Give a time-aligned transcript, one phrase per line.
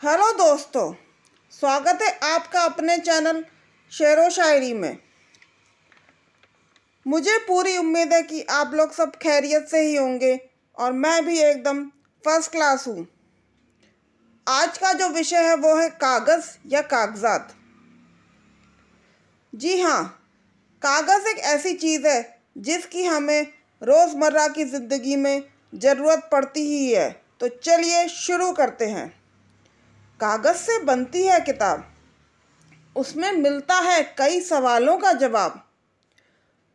[0.00, 0.92] Hello दोस्तों,
[1.52, 3.42] स्वागत है आपका अपने चैनल
[3.92, 4.98] शेर व शायरी में।
[7.06, 10.38] मुझे पूरी उम्मीद है कि आप लोग सब खैरियत से ही होंगे
[10.76, 11.82] और मैं भी एकदम
[12.24, 13.06] फ़र्स्ट क्लास हूँ।
[14.46, 17.54] आज का जो विषय है वो है कागज़ या कागज़ात।
[19.52, 20.02] जी हाँ
[20.82, 23.46] कागज़ एक ऐसी चीज़ है जिसकी हमें
[23.82, 25.42] रोज़मर्रा की ज़िंदगी में
[25.76, 27.10] ज़रूरत पड़ती ही है।
[27.40, 29.17] तो चलिए शुरू करते हैं।
[30.20, 31.94] कागज़ से बनती है किताब।
[32.96, 35.70] उसमें मिलता है कई सवालों का जवाब।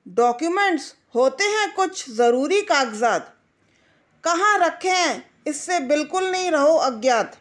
[0.08, 3.38] डॉक्यूमेंट्स होते हैं कुछ ज़रूरी कागजात।
[4.24, 5.32] कहाँ रखे हैं?
[5.48, 7.38] इससे बिल्कुल नहीं रहो अज्ञात।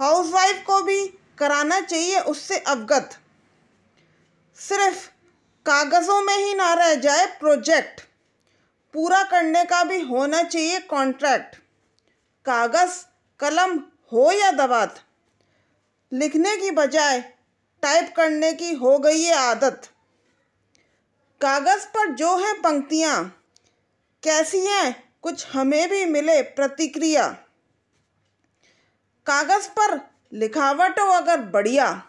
[0.00, 1.06] हाउसवाइफ को भी
[1.38, 3.18] कराना चाहिए उससे अवगत।
[4.56, 5.08] सिर्फ़
[5.66, 8.00] कागज़ों में ही ना रह जाए प्रोजेक्ट।
[8.92, 11.56] पूरा करने का भी होना चाहिए कॉन्ट्रैक्ट।
[12.44, 13.04] कागज़,
[13.40, 13.78] कलम
[14.12, 15.00] हो या दवात
[16.12, 17.20] लिखने की बजाय
[17.82, 19.88] टाइप करने की हो गई है आदत।
[21.40, 23.24] कागज़ पर जो है पंक्तियाँ,
[24.22, 27.26] कैसी हैं, कुछ हमें भी मिले प्रतिक्रिया।
[29.26, 30.00] कागज़ पर
[30.32, 32.02] लिखावट हो अगर बढ़िया,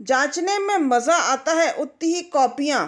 [0.00, 2.86] जांचने में मज़ा आता है उतनी ही कॉपियाँ।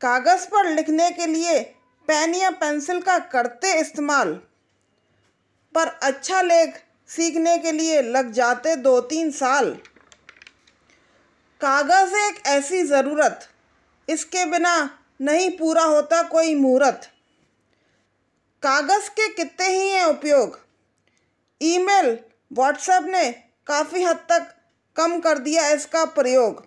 [0.00, 1.60] कागज़ पर लिखने के लिए
[2.08, 4.40] पेन या पेंसिल का करते इस्तेमाल।
[5.74, 9.70] पर अच्छा लेख सीखने के लिए लग जाते दो तीन साल।
[11.60, 13.48] कागज़ एक ऐसी ज़रूरत,
[14.08, 14.74] इसके बिना
[15.20, 17.08] नहीं पूरा होता कोई मुहूर्त।
[18.62, 20.58] कागज़ के कितने ही हैं उपयोग?
[21.60, 22.18] ईमेल,
[22.50, 23.30] व्हाट्सएप ने
[23.66, 24.54] काफ़ी हद तक
[24.96, 26.64] कम कर दिया इसका प्रयोग।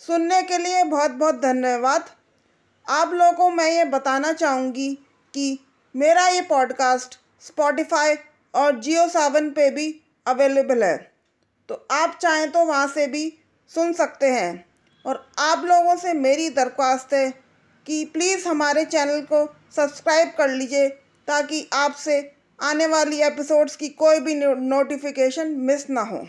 [0.00, 2.10] सुनने के लिए बहुत बहुत धन्यवाद।
[2.86, 4.92] आप लोगों को मैं ये बताना चाहूँगी
[5.34, 5.58] कि
[5.94, 8.14] मेरा ये पॉडकास्ट स्पॉटिफाई
[8.54, 9.88] और जियो सावन पे भी
[10.26, 10.96] अवेलेबल है।
[11.68, 13.32] तो आप चाहें तो वहाँ से भी
[13.70, 14.64] सुन सकते हैं।
[15.04, 17.30] और आप लोगों से मेरी दरख्वास्त है
[17.86, 19.44] कि प्लीज़ हमारे चैनल को
[19.76, 20.88] सब्सक्राइब कर लीजिए
[21.28, 22.20] ताकि आपसे
[22.58, 26.26] आने वाली एपिसोड्स की कोई भी नोटिफिकेशन मिस ना हो।